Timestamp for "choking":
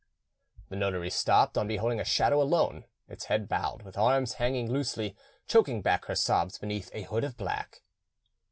5.45-5.83